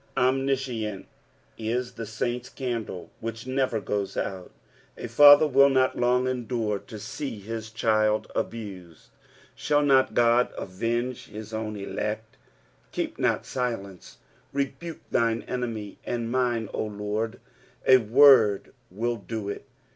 Omniscience 0.17 1.05
is 1.59 1.91
the 1.93 2.05
Raint's 2.19 2.49
candle 2.49 3.11
which 3.19 3.45
never 3.45 3.79
goes 3.79 4.17
oat. 4.17 4.49
A 4.97 5.07
father 5.07 5.45
will 5.47 5.69
not 5.69 5.95
long 5.95 6.27
endure 6.27 6.79
to 6.79 6.97
see 6.97 7.37
his 7.39 7.69
child 7.69 8.25
abused. 8.35 9.11
BhsU 9.55 9.85
not 9.85 10.15
God 10.15 10.51
arenge 10.57 11.27
his 11.27 11.53
own 11.53 11.75
elect?" 11.75 12.35
xiap 12.95 13.19
not 13.19 13.43
tiUnix." 13.43 14.15
Rebuke 14.51 15.01
thine 15.11 15.43
enemies 15.43 15.97
and 16.03 16.31
mine, 16.31 16.67
O 16.73 16.83
Lord. 16.83 17.39
A 17.85 17.97
word 17.97 18.73
will 18.89 19.17
do 19.17 19.49
it. 19.49 19.67